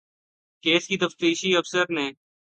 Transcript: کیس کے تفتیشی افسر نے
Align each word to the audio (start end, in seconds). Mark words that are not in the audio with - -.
کیس 0.63 0.87
کے 0.87 0.97
تفتیشی 0.97 1.55
افسر 1.57 1.85
نے 1.89 2.09